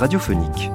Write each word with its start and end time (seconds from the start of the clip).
radiophonique. 0.00 0.70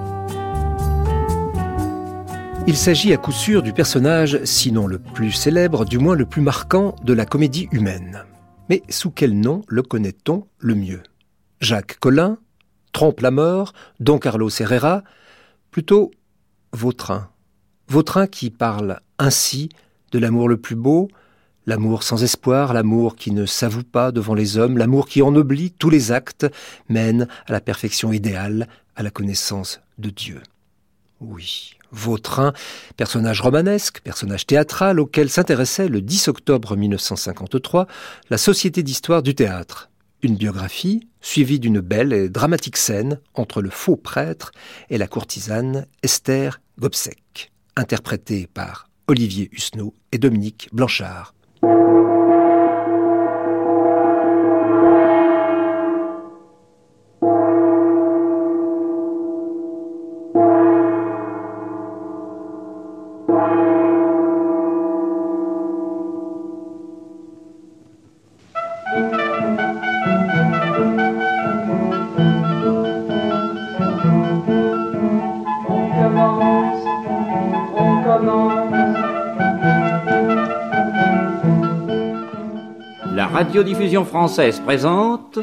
Il 2.68 2.78
s'agit 2.78 3.12
à 3.12 3.18
coup 3.18 3.32
sûr 3.32 3.64
du 3.64 3.74
personnage, 3.74 4.40
sinon 4.44 4.86
le 4.86 5.00
plus 5.00 5.32
célèbre, 5.32 5.84
du 5.84 5.98
moins 5.98 6.16
le 6.16 6.28
plus 6.28 6.44
marquant 6.44 6.96
de 7.04 7.12
la 7.12 7.26
comédie 7.26 7.68
humaine. 7.72 8.24
Mais 8.70 8.84
sous 8.88 9.10
quel 9.10 9.40
nom 9.40 9.64
le 9.68 9.82
connaît-on 9.82 10.46
le 10.60 10.76
mieux? 10.76 11.02
Jacques 11.60 11.98
Collin? 12.00 12.38
Trompe 12.92 13.22
la 13.22 13.32
mort? 13.32 13.74
Don 14.00 14.20
Carlos 14.20 14.52
Herrera? 14.60 15.04
Plutôt 15.72 16.12
Vautrin. 16.72 17.30
Vautrin 17.88 18.28
qui 18.28 18.52
parle 18.52 19.00
ainsi 19.18 19.70
de 20.12 20.20
l'amour 20.20 20.50
le 20.50 20.58
plus 20.58 20.76
beau, 20.76 21.08
l'amour 21.66 22.04
sans 22.04 22.24
espoir, 22.24 22.74
l'amour 22.74 23.16
qui 23.16 23.32
ne 23.32 23.48
s'avoue 23.48 23.84
pas 23.84 24.12
devant 24.12 24.36
les 24.36 24.60
hommes, 24.60 24.78
l'amour 24.78 25.08
qui 25.08 25.24
ennoblit 25.24 25.72
tous 25.72 25.90
les 25.90 26.12
actes, 26.12 26.46
mène 26.90 27.28
à 27.48 27.52
la 27.52 27.62
perfection 27.62 28.12
idéale, 28.12 28.68
à 28.96 29.04
la 29.04 29.12
connaissance 29.12 29.82
de 29.98 30.10
Dieu. 30.10 30.42
Oui, 31.22 31.72
Vautrin, 31.92 32.54
personnage 32.98 33.42
romanesque, 33.42 34.02
personnage 34.02 34.46
théâtral 34.46 35.00
auquel 35.00 35.30
s'intéressait 35.30 35.88
le 35.88 36.02
10 36.02 36.28
octobre 36.28 36.76
1953 36.76 37.88
la 38.30 38.38
Société 38.38 38.84
d'histoire 38.84 39.24
du 39.24 39.36
théâtre. 39.36 39.90
Une 40.22 40.38
biographie 40.38 41.08
suivie 41.22 41.60
d'une 41.60 41.82
belle 41.82 42.14
et 42.14 42.30
dramatique 42.30 42.78
scène 42.78 43.20
entre 43.34 43.62
le 43.62 43.70
faux 43.70 43.96
prêtre 43.96 44.52
et 44.90 44.98
la 44.98 45.08
courtisane 45.08 45.86
Esther 46.04 46.62
Gobseck, 46.80 47.52
interprétée 47.76 48.48
par 48.48 48.90
Olivier 49.08 49.50
Husneau 49.52 49.94
et 50.12 50.18
Dominique 50.18 50.70
Blanchard. 50.74 51.35
Française 84.04 84.60
présente 84.60 85.40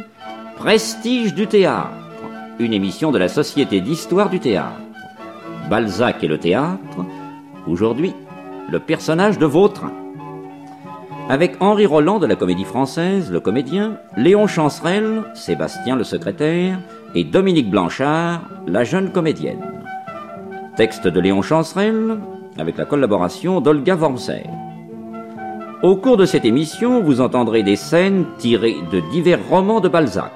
Prestige 0.56 1.34
du 1.34 1.47
théâtre, 1.47 1.89
une 2.58 2.75
émission 2.75 3.11
de 3.11 3.19
la 3.19 3.28
Société 3.28 3.81
d'histoire 3.81 4.28
du 4.28 4.41
théâtre. 4.41 4.81
Balzac 5.70 6.22
et 6.22 6.28
le 6.28 6.39
théâtre, 6.39 7.06
aujourd'hui, 7.67 8.12
le 8.70 8.78
personnage 8.78 9.39
de 9.39 9.47
Vautrin. 9.47 9.92
Avec 11.30 11.56
Henri 11.61 11.86
Roland 11.86 12.19
de 12.19 12.27
la 12.27 12.36
Comédie 12.36 12.64
Française, 12.64 13.30
le 13.33 13.41
comédien, 13.41 13.97
Léon 14.17 14.47
Chancerelle, 14.47 15.23
Sébastien 15.34 15.96
le 15.96 16.05
secrétaire, 16.05 16.79
et 17.14 17.24
Dominique 17.24 17.70
Blanchard, 17.70 18.42
la 18.67 18.85
jeune 18.85 19.12
comédienne. 19.12 19.64
Texte 20.77 21.07
de 21.07 21.20
Léon 21.20 21.42
Chancerelle, 21.42 22.18
avec 22.58 22.77
la 22.77 22.85
collaboration 22.85 23.61
d'Olga 23.61 23.95
Wormser. 23.95 24.45
Au 25.82 25.96
cours 25.96 26.16
de 26.16 26.26
cette 26.26 26.44
émission, 26.44 27.02
vous 27.02 27.20
entendrez 27.20 27.64
des 27.64 27.74
scènes 27.74 28.24
tirées 28.38 28.76
de 28.92 29.00
divers 29.10 29.44
romans 29.48 29.80
de 29.80 29.88
Balzac, 29.88 30.30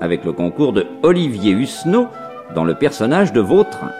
avec 0.00 0.24
le 0.24 0.32
concours 0.32 0.72
de 0.72 0.86
Olivier 1.02 1.50
Husneau 1.50 2.06
dans 2.54 2.62
le 2.62 2.76
personnage 2.76 3.32
de 3.32 3.40
Vautrin. 3.40 3.90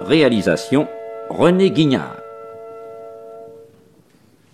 Réalisation 0.00 0.88
René 1.28 1.70
Guignard. 1.70 2.16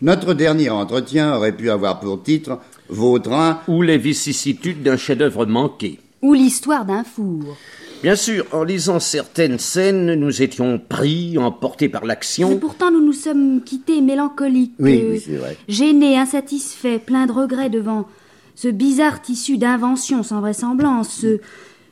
Notre 0.01 0.35
dernier 0.35 0.71
entretien 0.71 1.37
aurait 1.37 1.53
pu 1.53 1.71
avoir 1.71 2.01
pour 2.01 2.21
titre 2.21 2.59
Vautrin 2.89 3.61
ou 3.69 3.83
les 3.83 3.99
vicissitudes 3.99 4.83
d'un 4.83 4.97
chef-d'œuvre 4.97 5.47
manqué. 5.47 6.01
Ou 6.21 6.35
l'histoire 6.35 6.85
d'un 6.85 7.05
four. 7.05 7.57
Bien 8.03 8.17
sûr, 8.17 8.45
en 8.51 8.65
lisant 8.65 8.99
certaines 8.99 9.61
scènes, 9.61 10.15
nous 10.15 10.43
étions 10.43 10.81
pris, 10.81 11.39
emportés 11.39 11.89
par 11.89 12.05
l'action. 12.05 12.51
Et 12.51 12.57
pourtant, 12.57 12.91
nous 12.91 13.05
nous 13.05 13.13
sommes 13.13 13.63
quittés 13.63 14.01
mélancoliques. 14.01 14.75
Oui, 14.81 15.05
oui 15.09 15.23
c'est 15.25 15.37
vrai. 15.37 15.57
Gênés, 15.69 16.19
insatisfaits, 16.19 16.99
pleins 17.07 17.27
de 17.27 17.33
regrets 17.33 17.71
devant 17.71 18.09
ce 18.57 18.67
bizarre 18.67 19.23
tissu 19.23 19.57
d'inventions 19.57 20.25
sans 20.25 20.41
vraisemblance, 20.41 21.11
ce, 21.11 21.39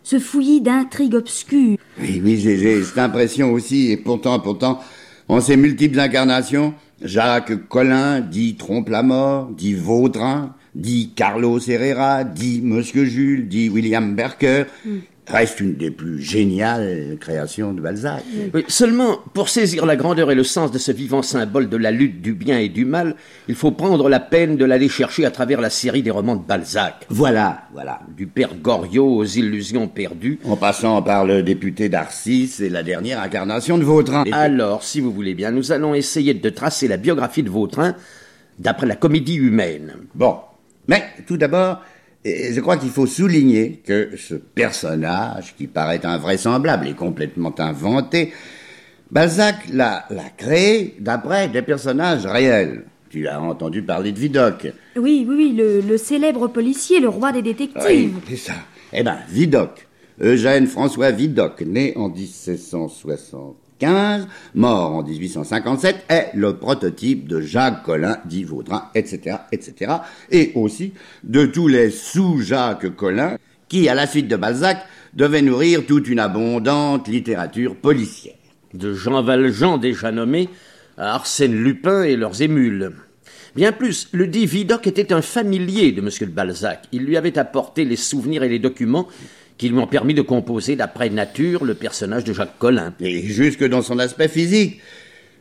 ce 0.03 0.19
fouillis 0.19 0.61
d'intrigues 0.61 1.15
obscures. 1.15 1.77
Oui, 2.01 2.21
oui, 2.25 2.39
j'ai 2.39 2.83
cette 2.83 2.99
impression 2.99 3.53
aussi, 3.53 3.93
et 3.93 3.97
pourtant, 3.97 4.41
pourtant, 4.41 4.81
en 5.29 5.41
ces 5.41 5.57
multiples 5.57 6.01
incarnations, 6.01 6.75
Jacques 7.03 7.69
Collin 7.69 8.21
dit 8.21 8.57
trompe 8.57 8.89
la 8.89 9.05
mort, 9.05 9.49
dit 9.57 9.75
Vaudrin, 9.75 10.57
dit 10.75 11.13
Carlos 11.15 11.59
Herrera, 11.59 12.25
dit 12.25 12.61
Monsieur 12.63 13.05
Jules, 13.05 13.49
dit 13.49 13.69
William 13.69 14.15
Berker, 14.15 14.65
hmm 14.85 14.99
reste 15.31 15.61
une 15.61 15.75
des 15.75 15.91
plus 15.91 16.21
géniales 16.21 17.17
créations 17.21 17.73
de 17.73 17.81
Balzac. 17.81 18.23
Oui, 18.53 18.65
seulement, 18.69 19.19
pour 19.33 19.49
saisir 19.49 19.87
la 19.87 19.97
grandeur 19.97 20.31
et 20.31 20.35
le 20.35 20.45
sens 20.45 20.71
de 20.71 20.79
ce 20.79 20.93
vivant 20.93 21.23
symbole 21.23 21.69
de 21.69 21.77
la 21.77 21.91
lutte 21.91 22.21
du 22.21 22.35
bien 22.35 22.59
et 22.59 22.69
du 22.69 22.85
mal, 22.85 23.15
il 23.49 23.55
faut 23.55 23.71
prendre 23.71 24.09
la 24.09 24.21
peine 24.21 24.57
de 24.57 24.65
l'aller 24.65 24.89
chercher 24.89 25.25
à 25.25 25.31
travers 25.31 25.61
la 25.61 25.71
série 25.71 26.03
des 26.03 26.11
romans 26.11 26.37
de 26.37 26.45
Balzac. 26.45 27.07
Voilà, 27.09 27.63
voilà. 27.73 28.01
Du 28.17 28.27
père 28.27 28.55
Goriot 28.61 29.17
aux 29.17 29.25
illusions 29.25 29.89
perdues. 29.89 30.39
En 30.45 30.57
passant 30.57 31.01
par 31.03 31.25
le 31.25 31.43
député 31.43 31.89
d'Arcis 31.89 32.53
et 32.61 32.69
la 32.69 32.83
dernière 32.83 33.21
incarnation 33.21 33.79
de 33.79 33.85
Vautrin. 33.85 34.25
Alors, 34.33 34.83
si 34.83 35.01
vous 35.01 35.13
voulez 35.13 35.35
bien, 35.35 35.51
nous 35.51 35.73
allons 35.73 35.95
essayer 35.95 36.35
de 36.35 36.51
tracer 36.51 36.89
la 36.89 36.97
biographie 36.97 37.43
de 37.43 37.51
Vautrin 37.51 37.95
d'après 38.59 38.87
la 38.87 38.97
comédie 38.97 39.37
humaine. 39.37 39.95
Bon. 40.15 40.37
Mais, 40.89 41.03
tout 41.27 41.37
d'abord, 41.37 41.81
je 42.25 42.61
crois 42.61 42.77
qu'il 42.77 42.91
faut 42.91 43.07
souligner 43.07 43.81
que 43.85 44.11
ce 44.17 44.35
personnage, 44.35 45.55
qui 45.57 45.67
paraît 45.67 46.05
invraisemblable 46.05 46.89
et 46.89 46.95
complètement 46.95 47.55
inventé, 47.59 48.33
Balzac 49.11 49.57
l'a, 49.73 50.07
créé 50.37 50.95
d'après 51.01 51.49
des 51.49 51.63
personnages 51.63 52.27
réels. 52.27 52.85
Tu 53.09 53.27
as 53.27 53.41
entendu 53.41 53.83
parler 53.83 54.13
de 54.13 54.19
Vidocq. 54.19 54.73
Oui, 54.97 55.27
oui, 55.29 55.35
oui, 55.37 55.55
le, 55.57 55.97
célèbre 55.97 56.47
policier, 56.47 57.01
le 57.01 57.09
roi 57.09 57.33
des 57.33 57.43
détectives. 57.43 57.85
Oui, 57.87 58.13
c'est 58.29 58.37
ça. 58.37 58.55
Eh 58.93 59.03
ben, 59.03 59.19
Vidocq, 59.29 59.89
Eugène 60.21 60.67
François 60.67 61.11
Vidocq, 61.11 61.63
né 61.63 61.93
en 61.97 62.09
1760 62.09 63.57
mort 64.55 64.95
en 64.95 65.03
1857, 65.03 66.05
est 66.09 66.31
le 66.35 66.57
prototype 66.57 67.29
de 67.29 67.41
Jacques 67.41 67.83
Collin, 67.85 68.19
dit 68.25 68.45
Vaudrin, 68.45 68.85
etc., 68.95 69.37
etc., 69.53 69.93
et 70.31 70.53
aussi 70.55 70.93
de 71.25 71.47
tous 71.47 71.69
les 71.69 71.91
sous-Jacques 71.91 72.95
Collin 72.97 73.37
qui, 73.69 73.89
à 73.89 73.95
la 73.95 74.07
suite 74.07 74.29
de 74.29 74.37
Balzac, 74.37 74.79
devaient 75.15 75.43
nourrir 75.43 75.87
toute 75.87 76.09
une 76.09 76.19
abondante 76.19 77.09
littérature 77.09 77.77
policière. 77.77 78.35
De 78.75 78.95
Jean 78.95 79.23
Valjean 79.23 79.79
déjà 79.79 80.13
nommé 80.13 80.49
à 80.97 81.15
Arsène 81.15 81.55
Lupin 81.55 82.03
et 82.03 82.17
leurs 82.17 82.43
émules. 82.43 82.93
Bien 83.57 83.73
plus, 83.73 84.09
le 84.13 84.29
dit 84.29 84.47
Vidocq 84.47 84.87
était 84.87 85.13
un 85.13 85.23
familier 85.23 85.91
de 85.91 86.01
M. 86.01 86.31
Balzac. 86.31 86.85
Il 86.93 87.03
lui 87.03 87.17
avait 87.17 87.37
apporté 87.37 87.85
les 87.85 87.97
souvenirs 87.97 88.45
et 88.45 88.49
les 88.49 88.61
documents 88.61 89.09
qui 89.61 89.69
lui 89.69 89.77
ont 89.77 89.87
permis 89.87 90.15
de 90.15 90.23
composer 90.23 90.75
d'après 90.75 91.11
nature 91.11 91.67
le 91.67 91.75
personnage 91.75 92.25
de 92.25 92.33
Jacques 92.33 92.59
Collin. 92.59 92.95
Et 92.99 93.21
jusque 93.25 93.63
dans 93.63 93.83
son 93.83 93.99
aspect 93.99 94.29
physique. 94.29 94.81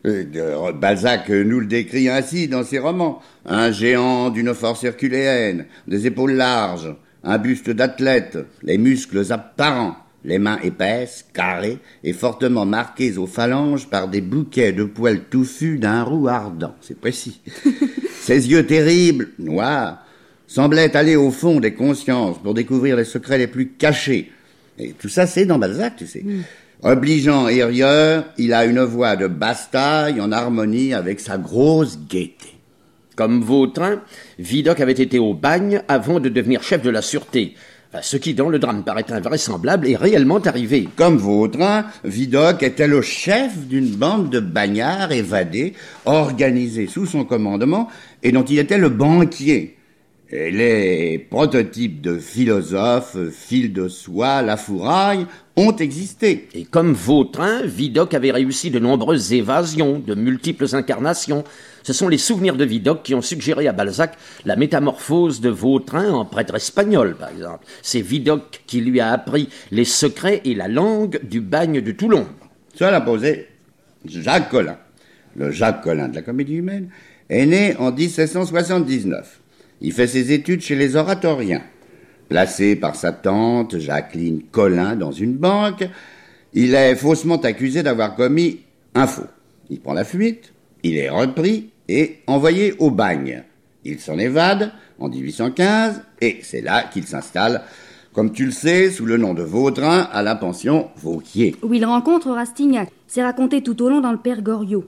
Euh, 0.06 0.74
Balzac 0.74 1.30
nous 1.30 1.62
le 1.62 1.66
décrit 1.66 2.10
ainsi 2.10 2.50
dans 2.50 2.66
ses 2.66 2.80
romans. 2.80 3.21
Un 3.45 3.71
géant 3.71 4.30
d'une 4.30 4.54
force 4.54 4.83
herculéenne, 4.83 5.68
des 5.88 6.06
épaules 6.06 6.33
larges, 6.33 6.94
un 7.24 7.38
buste 7.38 7.69
d'athlète, 7.69 8.38
les 8.62 8.77
muscles 8.77 9.31
apparents, 9.31 9.95
les 10.25 10.38
mains 10.38 10.60
épaisses, 10.63 11.25
carrées 11.33 11.77
et 12.04 12.12
fortement 12.12 12.66
marquées 12.66 13.18
aux 13.18 13.25
phalanges 13.25 13.88
par 13.88 14.10
des 14.10 14.19
bouquets 14.19 14.74
de 14.74 14.83
poils 14.83 15.24
touffus 15.30 15.77
d'un 15.77 16.04
roux 16.04 16.27
ardent. 16.27 16.75
C'est 16.81 17.00
précis. 17.00 17.39
Ses 18.19 18.51
yeux 18.51 18.66
terribles, 18.66 19.30
noirs, 19.39 20.04
semblait 20.50 20.98
aller 20.98 21.16
au 21.16 21.30
fond 21.30 21.60
des 21.60 21.74
consciences 21.74 22.40
pour 22.40 22.56
découvrir 22.56 22.98
les 22.98 23.06
secrets 23.06 23.38
les 23.38 23.48
plus 23.48 23.69
cachés. 23.69 24.31
Et 24.80 24.94
tout 25.00 25.07
ça, 25.07 25.28
c'est 25.28 25.46
dans 25.46 25.60
Balzac, 25.60 25.96
tu 25.96 26.07
sais. 26.07 26.24
Mm. 26.24 26.42
Obligeant 26.81 27.48
et 27.50 27.63
rieur, 27.63 28.25
il 28.38 28.54
a 28.54 28.66
une 28.66 28.81
voix 28.81 29.16
de 29.16 29.28
basse-taille 29.28 30.19
en 30.19 30.31
harmonie 30.31 30.94
avec 30.94 31.19
sa 31.19 31.38
grosse 31.38 32.00
gaieté. 32.10 32.56
Comme 33.16 33.42
Vautrin, 33.42 34.01
Vidocq 34.40 34.80
avait 34.80 34.94
été 34.94 35.19
au 35.19 35.34
bagne 35.34 35.81
avant 35.90 36.22
de 36.22 36.30
devenir 36.30 36.63
chef 36.63 36.81
de 36.81 36.90
la 36.90 37.02
sûreté. 37.02 37.56
ce 38.02 38.16
qui, 38.16 38.34
dans 38.34 38.48
le 38.48 38.60
drame, 38.60 38.84
paraît 38.84 39.12
invraisemblable, 39.12 39.90
est 39.90 39.98
réellement 39.98 40.40
arrivé. 40.40 40.88
Comme 40.95 41.18
Vautrin, 41.18 41.86
Vidocq 42.06 42.63
était 42.63 42.88
le 42.88 43.02
chef 43.02 43.68
d'une 43.68 43.90
bande 43.90 44.30
de 44.30 44.40
bagnards 44.40 45.12
évadés, 45.12 45.74
organisés 46.06 46.88
sous 46.88 47.06
son 47.06 47.25
commandement, 47.25 47.90
et 48.24 48.31
dont 48.31 48.45
il 48.45 48.57
était 48.57 48.78
le 48.78 48.90
banquier. 48.90 49.79
Et 50.31 50.52
les 50.52 51.18
prototypes 51.18 52.02
de 52.02 52.20
philosophes, 52.20 53.18
fil 53.31 53.74
de 53.74 53.88
soie, 53.88 54.44
la 54.44 54.58
fourraille, 54.58 55.26
ont 55.56 55.76
existé. 55.76 56.48
Et 56.54 56.66
comme 56.66 56.94
Vautrin, 56.94 57.64
Vidocq 57.66 58.14
avait 58.14 58.30
réussi 58.30 58.70
de 58.70 58.78
nombreuses 58.78 59.34
évasions, 59.34 59.98
de 59.98 60.14
multiples 60.14 60.76
incarnations. 60.76 61.44
Ce 61.81 61.94
sont 61.94 62.08
les 62.08 62.20
souvenirs 62.20 62.58
de 62.58 62.64
Vidocq 62.64 63.02
qui 63.02 63.16
ont 63.16 63.24
suggéré 63.24 63.68
à 63.68 63.74
Balzac 63.74 64.18
la 64.46 64.56
métamorphose 64.56 65.42
de 65.42 65.50
Vautrin 65.50 66.12
en 66.12 66.26
prêtre 66.26 66.54
espagnol, 66.54 67.16
par 67.16 67.30
exemple. 67.30 67.66
C'est 67.81 68.02
Vidocq 68.02 68.62
qui 68.68 68.81
lui 68.81 69.00
a 69.00 69.12
appris 69.12 69.50
les 69.72 69.86
secrets 69.86 70.42
et 70.46 70.54
la 70.54 70.68
langue 70.68 71.20
du 71.24 71.42
bagne 71.42 71.81
de 71.81 71.92
Toulon. 71.92 72.28
Cela 72.76 72.98
a 72.98 73.02
posé 73.02 73.48
Jacques 74.06 74.50
Collin. 74.50 74.78
Le 75.36 75.50
Jacques 75.50 75.81
Collin 75.81 76.10
de 76.10 76.16
la 76.16 76.22
comédie 76.22 76.56
humaine 76.56 76.90
est 77.30 77.48
né 77.48 77.76
en 77.78 77.92
1779. 77.92 79.40
Il 79.81 79.94
fait 79.94 80.08
ses 80.08 80.34
études 80.34 80.62
chez 80.62 80.76
les 80.76 80.96
oratoriens. 80.96 81.62
Placé 82.28 82.76
par 82.76 82.96
sa 82.96 83.12
tante 83.12 83.80
Jacqueline 83.80 84.44
Collin 84.52 84.96
dans 84.96 85.12
une 85.12 85.36
banque, 85.36 85.88
il 86.54 86.76
est 86.76 86.96
faussement 86.96 87.38
accusé 87.38 87.81
d'avoir 87.81 88.16
commis 88.16 88.60
un 88.94 89.08
faux. 89.08 89.28
Il 89.70 89.80
prend 89.80 89.94
la 89.94 90.04
fuite, 90.04 90.54
il 90.84 90.98
est 90.98 91.10
repris 91.10 91.70
et 91.88 92.18
envoyé 92.28 92.76
au 92.80 92.92
bagne. 92.92 93.44
Il 93.86 94.00
s'en 94.00 94.20
évade 94.20 94.72
en 95.00 95.10
1815 95.10 96.02
et 96.22 96.40
c'est 96.44 96.62
là 96.62 96.84
qu'il 96.84 97.08
s'installe, 97.08 97.62
comme 98.14 98.34
tu 98.34 98.46
le 98.46 98.52
sais, 98.52 98.92
sous 98.92 99.06
le 99.06 99.18
nom 99.18 99.34
de 99.34 99.44
Vaudrin 99.44 100.10
à 100.12 100.22
la 100.22 100.36
pension 100.36 100.90
Vauquier. 100.98 101.56
Où 101.64 101.74
il 101.74 101.86
rencontre 101.86 102.31
Rastignac. 102.31 102.90
C'est 103.08 103.24
raconté 103.24 103.64
tout 103.64 103.81
au 103.81 103.90
long 103.90 104.02
dans 104.02 104.12
le 104.12 104.18
Père 104.18 104.42
Goriot. 104.42 104.86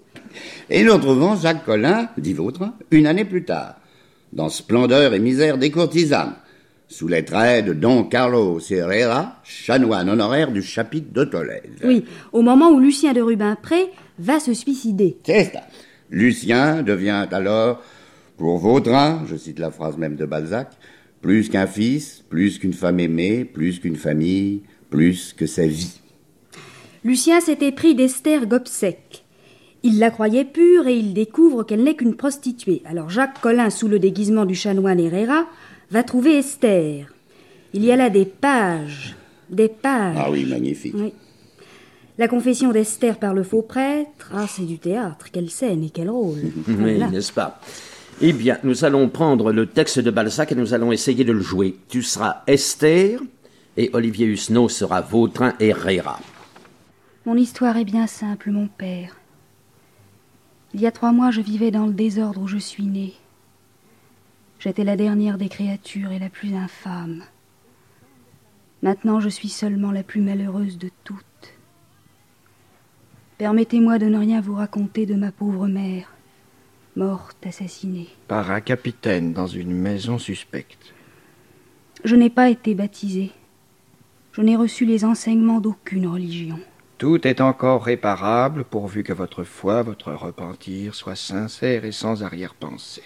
Et 0.70 0.84
nous 0.84 0.94
retrouvons 0.94 1.36
Jacques 1.36 1.66
Collin, 1.66 2.10
dit 2.18 2.34
Vaudrin, 2.34 2.74
une 2.92 3.08
année 3.08 3.26
plus 3.26 3.46
tard 3.46 3.76
dans 4.33 4.50
Splendeur 4.50 5.13
et 5.13 5.19
misère 5.19 5.57
des 5.57 5.72
courtisanes, 5.72 6.36
sous 6.88 7.07
les 7.07 7.24
traits 7.24 7.66
de 7.66 7.74
Don 7.74 8.04
Carlos 8.04 8.60
Herrera, 8.69 9.38
chanoine 9.44 10.10
honoraire 10.10 10.51
du 10.51 10.62
chapitre 10.62 11.13
de 11.13 11.24
Tolède. 11.24 11.80
Oui, 11.83 12.06
au 12.31 12.42
moment 12.42 12.69
où 12.69 12.80
Lucien 12.80 13.13
de 13.13 13.22
Rubempré 13.22 13.92
va 14.19 14.39
se 14.39 14.54
suicider. 14.54 15.18
C'est 15.25 15.51
ça. 15.54 15.62
Lucien 16.10 16.83
devient 16.83 17.28
alors, 17.31 17.81
pour 18.38 18.57
Vautrin, 18.57 19.24
je 19.28 19.36
cite 19.38 19.60
la 19.60 19.72
phrase 19.72 19.98
même 19.98 20.16
de 20.16 20.25
Balzac, 20.25 20.72
plus 21.22 21.50
qu'un 21.50 21.68
fils, 21.68 22.24
plus 22.30 22.60
qu'une 22.60 22.74
femme 22.74 23.00
aimée, 23.00 23.45
plus 23.45 23.80
qu'une 23.80 23.95
famille, 23.95 24.63
plus 24.89 25.33
que 25.33 25.45
sa 25.45 25.66
vie. 25.66 26.00
Lucien 27.04 27.39
s'était 27.39 27.72
pris 27.72 27.95
d'Esther 27.95 28.45
Gobseck, 28.45 29.20
il 29.83 30.00
la 30.00 30.12
croyait 30.12 30.45
pure 30.45 30.88
et 30.88 30.98
il 30.98 31.13
découvre 31.13 31.63
qu'elle 31.63 31.83
n'est 31.83 31.95
qu'une 31.95 32.16
prostituée. 32.16 32.81
Alors 32.86 33.10
Jacques 33.10 33.42
Collin, 33.42 33.69
sous 33.69 33.88
le 33.88 34.00
déguisement 34.00 34.45
du 34.45 34.56
chanoine 34.56 35.00
Herrera, 35.00 35.45
va 35.89 36.04
trouver 36.04 36.38
Esther. 36.38 37.07
Il 37.74 37.83
y 37.83 37.92
a 37.92 37.95
là 37.95 38.10
des 38.10 38.25
pages, 38.25 39.16
des 39.50 39.69
pages. 39.69 40.18
Ah 40.18 40.30
oui, 40.30 40.45
magnifique. 40.45 40.95
La 42.18 42.28
confession 42.28 42.72
d'Esther 42.72 43.18
par 43.18 43.33
le 43.33 43.44
faux 43.44 43.62
prêtre, 43.62 44.31
ah 44.33 44.45
c'est 44.48 44.66
du 44.66 44.78
théâtre, 44.78 45.28
quelle 45.31 45.50
scène 45.50 45.83
et 45.83 45.89
quel 45.89 46.10
rôle. 46.10 46.42
Oui, 46.68 47.00
n'est-ce 47.12 47.31
pas? 47.31 47.60
Eh 48.22 48.33
bien, 48.33 48.60
nous 48.63 48.86
allons 48.86 49.10
prendre 49.10 49.51
le 49.51 49.66
texte 49.66 50.00
de 50.00 50.12
Balzac 50.12 50.51
et 50.51 50.56
nous 50.56 50.75
allons 50.75 50.92
essayer 50.92 51.24
de 51.24 51.31
le 51.31 51.42
jouer. 51.42 51.75
Tu 51.89 52.04
seras 52.04 52.44
Esther 52.45 53.19
et 53.78 53.89
Olivier 53.94 54.28
Husneau 54.28 54.69
sera 54.69 55.01
Vautrin 55.01 55.54
Herrera. 55.60 56.19
Mon 57.25 57.36
histoire 57.36 57.78
est 57.78 57.86
bien 57.86 58.06
simple, 58.06 58.51
mon 58.51 58.68
père. 58.68 59.20
Il 60.73 60.79
y 60.79 60.88
a 60.88 60.91
trois 60.91 61.12
mois, 61.12 61.31
je 61.31 61.41
vivais 61.41 61.71
dans 61.71 61.85
le 61.85 61.94
désordre 61.94 62.41
où 62.41 62.47
je 62.47 62.57
suis 62.57 62.85
né. 62.85 63.13
J'étais 64.59 64.83
la 64.83 64.95
dernière 64.95 65.38
des 65.38 65.50
créatures 65.50 66.12
et 66.12 66.19
la 66.19 66.29
plus 66.29 66.56
infâme. 66.56 67.23
Maintenant, 68.81 69.19
je 69.19 69.29
suis 69.29 69.50
seulement 69.50 69.91
la 69.91 70.03
plus 70.03 70.21
malheureuse 70.21 70.77
de 70.77 70.89
toutes. 71.03 71.25
Permettez-moi 73.38 74.00
de 74.00 74.06
ne 74.06 74.18
rien 74.18 74.39
vous 74.39 74.56
raconter 74.56 75.06
de 75.06 75.15
ma 75.15 75.31
pauvre 75.31 75.68
mère, 75.68 76.13
morte, 76.95 77.45
assassinée. 77.45 78.07
Par 78.27 78.51
un 78.51 78.62
capitaine 78.62 79.33
dans 79.33 79.47
une 79.47 79.71
maison 79.71 80.19
suspecte. 80.19 80.94
Je 82.03 82.15
n'ai 82.15 82.29
pas 82.29 82.50
été 82.50 82.75
baptisée. 82.75 83.31
Je 84.31 84.41
n'ai 84.41 84.56
reçu 84.56 84.85
les 84.85 85.03
enseignements 85.03 85.59
d'aucune 85.59 86.07
religion. 86.07 86.59
Tout 87.01 87.27
est 87.27 87.42
encore 87.42 87.83
réparable 87.83 88.63
pourvu 88.63 89.01
que 89.01 89.12
votre 89.12 89.44
foi, 89.44 89.81
votre 89.81 90.13
repentir 90.13 90.94
soit 90.94 91.15
sincère 91.15 91.83
et 91.83 91.92
sans 91.92 92.21
arrière-pensée. 92.21 93.01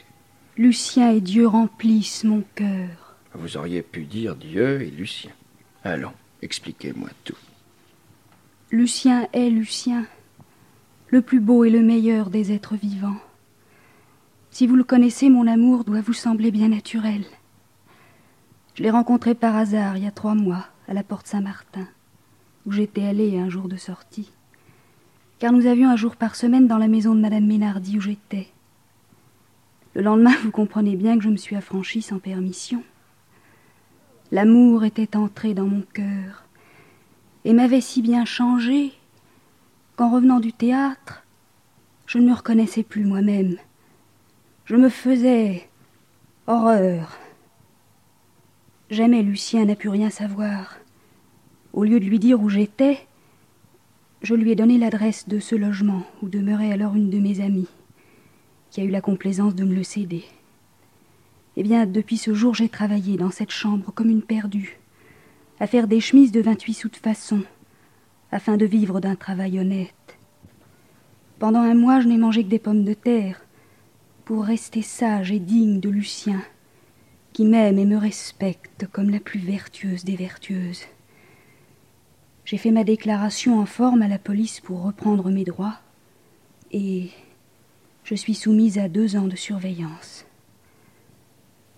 Lucien 0.57 1.11
et 1.11 1.21
Dieu 1.21 1.47
remplissent 1.47 2.25
mon 2.25 2.43
cœur. 2.55 3.15
Vous 3.33 3.55
auriez 3.55 3.81
pu 3.81 4.03
dire 4.03 4.35
Dieu 4.35 4.81
et 4.81 4.91
Lucien. 4.91 5.31
Allons, 5.85 6.11
expliquez-moi 6.41 7.07
tout. 7.23 7.37
Lucien 8.69 9.29
est 9.31 9.49
Lucien, 9.49 10.05
le 11.07 11.21
plus 11.21 11.39
beau 11.39 11.63
et 11.63 11.69
le 11.69 11.81
meilleur 11.81 12.29
des 12.29 12.51
êtres 12.51 12.75
vivants. 12.75 13.21
Si 14.51 14.67
vous 14.67 14.75
le 14.75 14.83
connaissez, 14.83 15.29
mon 15.29 15.47
amour 15.47 15.85
doit 15.85 16.01
vous 16.01 16.11
sembler 16.11 16.51
bien 16.51 16.67
naturel. 16.67 17.23
Je 18.73 18.83
l'ai 18.83 18.91
rencontré 18.91 19.35
par 19.35 19.55
hasard 19.55 19.95
il 19.95 20.03
y 20.03 20.07
a 20.07 20.11
trois 20.11 20.35
mois 20.35 20.65
à 20.89 20.93
la 20.93 21.03
porte 21.03 21.27
Saint-Martin 21.27 21.87
où 22.65 22.71
j'étais 22.71 23.05
allée 23.05 23.37
un 23.37 23.49
jour 23.49 23.67
de 23.67 23.77
sortie, 23.77 24.31
car 25.39 25.51
nous 25.51 25.65
avions 25.65 25.89
un 25.89 25.95
jour 25.95 26.15
par 26.15 26.35
semaine 26.35 26.67
dans 26.67 26.77
la 26.77 26.87
maison 26.87 27.15
de 27.15 27.21
Madame 27.21 27.45
Ménardi 27.45 27.97
où 27.97 28.01
j'étais. 28.01 28.47
Le 29.93 30.01
lendemain, 30.01 30.35
vous 30.43 30.51
comprenez 30.51 30.95
bien 30.95 31.17
que 31.17 31.23
je 31.23 31.29
me 31.29 31.37
suis 31.37 31.55
affranchie 31.55 32.01
sans 32.01 32.19
permission. 32.19 32.83
L'amour 34.31 34.83
était 34.83 35.15
entré 35.15 35.53
dans 35.53 35.67
mon 35.67 35.83
cœur 35.93 36.45
et 37.43 37.53
m'avait 37.53 37.81
si 37.81 38.01
bien 38.01 38.25
changé 38.25 38.91
qu'en 39.95 40.09
revenant 40.09 40.39
du 40.39 40.51
théâtre, 40.51 41.23
je 42.07 42.17
ne 42.17 42.27
me 42.27 42.33
reconnaissais 42.33 42.83
plus 42.83 43.05
moi-même. 43.05 43.57
Je 44.65 44.75
me 44.75 44.89
faisais 44.89 45.69
horreur. 46.47 47.17
Jamais 48.89 49.21
Lucien 49.21 49.65
n'a 49.65 49.75
pu 49.75 49.89
rien 49.89 50.09
savoir. 50.09 50.77
Au 51.75 51.83
lieu 51.83 51.99
de 51.99 52.05
lui 52.05 52.19
dire 52.19 52.41
où 52.41 52.47
j'étais, 52.47 52.99
je 54.21 54.33
lui 54.33 54.49
ai 54.49 54.55
donné 54.55 54.77
l'adresse 54.77 55.27
de 55.27 55.39
ce 55.39 55.55
logement 55.55 56.03
où 56.21 56.29
demeurait 56.29 56.71
alors 56.71 56.95
une 56.95 57.09
de 57.09 57.19
mes 57.19 57.41
amies, 57.41 57.67
qui 58.71 58.79
a 58.79 58.85
eu 58.85 58.89
la 58.89 59.01
complaisance 59.01 59.55
de 59.55 59.65
me 59.65 59.75
le 59.75 59.83
céder. 59.83 60.23
Eh 61.57 61.63
bien, 61.63 61.85
depuis 61.85 62.15
ce 62.15 62.33
jour, 62.33 62.55
j'ai 62.55 62.69
travaillé 62.69 63.17
dans 63.17 63.29
cette 63.29 63.51
chambre 63.51 63.91
comme 63.93 64.09
une 64.09 64.21
perdue, 64.21 64.79
à 65.59 65.67
faire 65.67 65.89
des 65.89 65.99
chemises 65.99 66.31
de 66.31 66.39
vingt-huit 66.39 66.75
sous 66.75 66.87
de 66.87 66.95
façon, 66.95 67.41
afin 68.31 68.55
de 68.55 68.65
vivre 68.65 69.01
d'un 69.01 69.15
travail 69.15 69.59
honnête. 69.59 70.17
Pendant 71.39 71.59
un 71.59 71.75
mois, 71.75 71.99
je 71.99 72.07
n'ai 72.07 72.17
mangé 72.17 72.45
que 72.45 72.49
des 72.49 72.57
pommes 72.57 72.85
de 72.85 72.93
terre, 72.93 73.41
pour 74.23 74.45
rester 74.45 74.81
sage 74.81 75.33
et 75.33 75.39
digne 75.39 75.81
de 75.81 75.89
Lucien, 75.89 76.41
qui 77.33 77.43
m'aime 77.43 77.79
et 77.79 77.85
me 77.85 77.97
respecte 77.97 78.87
comme 78.93 79.09
la 79.09 79.19
plus 79.19 79.41
vertueuse 79.41 80.05
des 80.05 80.15
vertueuses. 80.15 80.85
J'ai 82.45 82.57
fait 82.57 82.69
ma 82.69 82.83
déclaration 82.83 83.59
en 83.59 83.65
forme 83.65 84.03
à 84.03 84.07
la 84.07 84.19
police 84.19 84.59
pour 84.59 84.83
reprendre 84.83 85.31
mes 85.31 85.43
droits 85.43 85.79
et 86.71 87.09
je 88.03 88.13
suis 88.13 88.35
soumise 88.35 88.77
à 88.77 88.87
deux 88.87 89.15
ans 89.15 89.27
de 89.27 89.35
surveillance. 89.35 90.25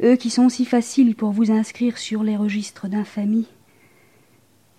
Eux 0.04 0.18
qui 0.18 0.30
sont 0.30 0.50
si 0.50 0.66
faciles 0.66 1.16
pour 1.16 1.32
vous 1.32 1.52
inscrire 1.52 1.98
sur 1.98 2.22
les 2.22 2.36
registres 2.36 2.90
d'infamie 2.90 3.48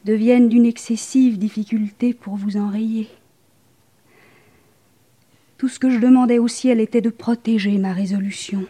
deviennent 0.04 0.50
d'une 0.50 0.66
excessive 0.66 1.38
difficulté 1.38 2.12
pour 2.12 2.36
vous 2.36 2.58
enrayer. 2.58 3.08
Tout 5.56 5.68
ce 5.68 5.78
que 5.78 5.88
je 5.88 5.98
demandais 5.98 6.38
au 6.38 6.48
ciel 6.48 6.80
était 6.80 7.00
de 7.00 7.10
protéger 7.10 7.78
ma 7.78 7.94
résolution. 7.94 8.66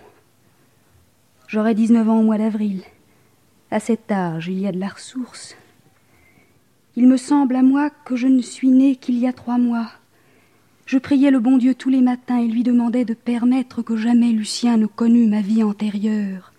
J'aurai 1.49 1.75
dix-neuf 1.75 2.09
ans 2.09 2.21
au 2.21 2.23
mois 2.23 2.39
d'avril. 2.39 2.83
À 3.73 3.81
cet 3.81 4.11
âge, 4.13 4.47
il 4.47 4.61
y 4.61 4.69
a 4.69 4.73
de 4.73 4.79
la 4.79 4.89
ressource. 4.89 5.57
Il 7.01 7.07
me 7.07 7.17
semble 7.17 7.55
à 7.55 7.63
moi 7.63 7.91
que 7.91 8.17
je 8.17 8.27
ne 8.27 8.43
suis 8.43 8.71
née 8.71 8.97
qu'il 8.97 9.19
y 9.19 9.29
a 9.29 9.33
trois 9.33 9.57
mois. 9.57 9.89
Je 10.85 10.99
priais 10.99 11.31
le 11.31 11.39
bon 11.39 11.57
Dieu 11.57 11.77
tous 11.77 11.91
les 11.91 12.01
matins 12.01 12.39
et 12.39 12.49
lui 12.49 12.65
demandais 12.65 13.05
de 13.05 13.15
permettre 13.15 13.83
que 13.83 13.97
jamais 13.97 14.33
Lucien 14.33 14.77
ne 14.79 14.87
connût 14.87 15.29
ma 15.29 15.41
vie 15.41 15.63
antérieure. 15.63 16.53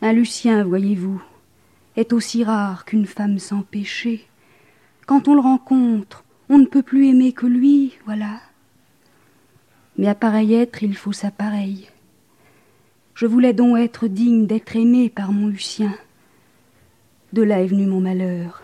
Un 0.00 0.14
Lucien, 0.14 0.64
voyez-vous, 0.64 1.22
est 1.96 2.14
aussi 2.14 2.44
rare 2.44 2.86
qu'une 2.86 3.04
femme 3.04 3.38
sans 3.38 3.60
péché. 3.60 4.26
Quand 5.04 5.28
on 5.28 5.34
le 5.34 5.42
rencontre, 5.42 6.24
on 6.48 6.56
ne 6.56 6.64
peut 6.64 6.82
plus 6.82 7.08
aimer 7.08 7.34
que 7.34 7.44
lui, 7.44 7.92
voilà. 8.06 8.40
Mais 9.98 10.08
à 10.08 10.14
pareil 10.14 10.54
être, 10.54 10.82
il 10.82 10.96
faut 10.96 11.12
sa 11.12 11.30
pareille. 11.30 11.90
Je 13.14 13.26
voulais 13.26 13.52
donc 13.52 13.76
être 13.76 14.08
digne 14.08 14.46
d'être 14.46 14.76
aimée 14.76 15.10
par 15.10 15.30
mon 15.30 15.48
Lucien. 15.48 15.94
De 17.34 17.42
là 17.42 17.60
est 17.60 17.66
venu 17.66 17.84
mon 17.84 18.00
malheur. 18.00 18.62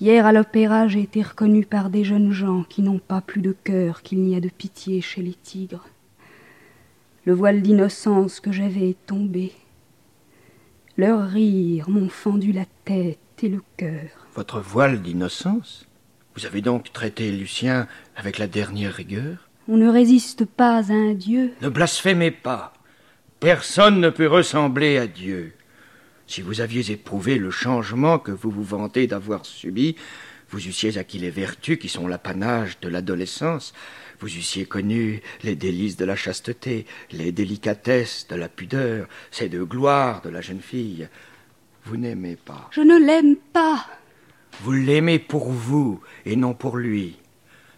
Hier 0.00 0.24
à 0.24 0.32
l'opéra, 0.32 0.88
j'ai 0.88 1.02
été 1.02 1.20
reconnue 1.20 1.66
par 1.66 1.90
des 1.90 2.04
jeunes 2.04 2.32
gens 2.32 2.62
qui 2.62 2.80
n'ont 2.80 2.98
pas 2.98 3.20
plus 3.20 3.42
de 3.42 3.52
cœur 3.52 4.00
qu'il 4.00 4.22
n'y 4.22 4.34
a 4.34 4.40
de 4.40 4.48
pitié 4.48 5.02
chez 5.02 5.20
les 5.20 5.34
tigres. 5.34 5.86
Le 7.26 7.34
voile 7.34 7.60
d'innocence 7.60 8.40
que 8.40 8.50
j'avais 8.50 8.88
est 8.88 9.06
tombé. 9.06 9.52
Leurs 10.96 11.28
rires 11.28 11.90
m'ont 11.90 12.08
fendu 12.08 12.50
la 12.50 12.64
tête 12.86 13.18
et 13.42 13.50
le 13.50 13.60
cœur. 13.76 14.08
Votre 14.34 14.60
voile 14.60 15.02
d'innocence? 15.02 15.86
Vous 16.34 16.46
avez 16.46 16.62
donc 16.62 16.94
traité 16.94 17.30
Lucien 17.30 17.86
avec 18.16 18.38
la 18.38 18.46
dernière 18.46 18.94
rigueur? 18.94 19.50
On 19.68 19.76
ne 19.76 19.88
résiste 19.88 20.46
pas 20.46 20.78
à 20.78 20.94
un 20.94 21.12
Dieu. 21.12 21.52
Ne 21.60 21.68
blasphémez 21.68 22.30
pas. 22.30 22.72
Personne 23.38 24.00
ne 24.00 24.08
peut 24.08 24.28
ressembler 24.28 24.96
à 24.96 25.06
Dieu. 25.06 25.52
Si 26.30 26.42
vous 26.42 26.60
aviez 26.60 26.92
éprouvé 26.92 27.38
le 27.38 27.50
changement 27.50 28.20
que 28.20 28.30
vous 28.30 28.52
vous 28.52 28.62
vantez 28.62 29.08
d'avoir 29.08 29.44
subi, 29.44 29.96
vous 30.50 30.64
eussiez 30.64 30.96
acquis 30.96 31.18
les 31.18 31.28
vertus 31.28 31.76
qui 31.76 31.88
sont 31.88 32.06
l'apanage 32.06 32.78
de 32.78 32.88
l'adolescence, 32.88 33.74
vous 34.20 34.28
eussiez 34.28 34.64
connu 34.64 35.22
les 35.42 35.56
délices 35.56 35.96
de 35.96 36.04
la 36.04 36.14
chasteté, 36.14 36.86
les 37.10 37.32
délicatesses 37.32 38.28
de 38.28 38.36
la 38.36 38.48
pudeur, 38.48 39.08
ces 39.32 39.48
deux 39.48 39.64
gloires 39.64 40.22
de 40.22 40.28
la 40.28 40.40
jeune 40.40 40.60
fille. 40.60 41.08
Vous 41.84 41.96
n'aimez 41.96 42.36
pas. 42.36 42.70
Je 42.70 42.82
ne 42.82 43.04
l'aime 43.04 43.34
pas. 43.52 43.84
Vous 44.60 44.70
l'aimez 44.70 45.18
pour 45.18 45.50
vous 45.50 46.00
et 46.24 46.36
non 46.36 46.54
pour 46.54 46.76
lui, 46.76 47.16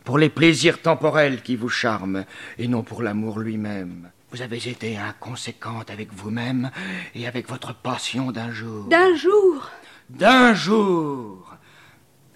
pour 0.05 0.19
les 0.19 0.29
plaisirs 0.29 0.83
temporels 0.83 1.41
qui 1.41 1.57
vous 1.57 1.71
charment 1.71 2.27
et 2.59 2.69
non 2.69 2.83
pour 2.83 3.03
l'amour 3.03 3.39
lui-même. 3.39 4.11
Vous 4.33 4.41
avez 4.41 4.67
été 4.67 4.97
inconséquente 4.97 5.91
avec 5.91 6.11
vous-même 6.11 6.71
et 7.15 7.27
avec 7.27 7.51
votre 7.51 7.75
passion 7.75 8.33
d'un 8.33 8.51
jour. 8.51 8.87
D'un 8.87 9.15
jour. 9.15 9.71
D'un 10.09 10.55
jour. 10.55 11.55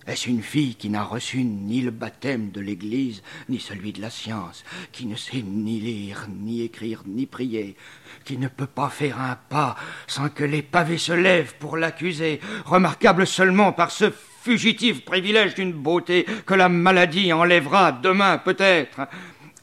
Est-ce 0.06 0.28
une 0.28 0.42
fille 0.42 0.74
qui 0.74 0.90
n'a 0.90 1.02
reçu 1.02 1.42
ni 1.42 1.80
le 1.80 1.90
baptême 1.90 2.50
de 2.50 2.60
l'Église, 2.60 3.22
ni 3.48 3.58
celui 3.58 3.94
de 3.94 4.02
la 4.02 4.10
science, 4.10 4.62
qui 4.92 5.06
ne 5.06 5.16
sait 5.16 5.42
ni 5.42 5.80
lire, 5.80 6.26
ni 6.28 6.62
écrire, 6.62 7.02
ni 7.06 7.24
prier, 7.24 7.76
qui 8.26 8.36
ne 8.36 8.48
peut 8.48 8.66
pas 8.66 8.90
faire 8.90 9.18
un 9.18 9.38
pas 9.48 9.74
sans 10.06 10.28
que 10.28 10.44
les 10.44 10.62
pavés 10.62 10.98
se 10.98 11.14
lèvent 11.14 11.54
pour 11.58 11.78
l'accuser, 11.78 12.40
remarquable 12.66 13.26
seulement 13.26 13.72
par 13.72 13.90
ce 13.90 14.12
fugitif 14.42 15.02
privilège 15.04 15.54
d'une 15.54 15.72
beauté 15.72 16.26
que 16.44 16.54
la 16.54 16.68
maladie 16.68 17.32
enlèvera 17.32 17.90
demain 17.90 18.36
peut-être? 18.36 19.08